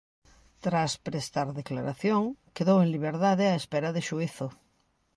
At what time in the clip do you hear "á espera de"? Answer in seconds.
3.51-4.01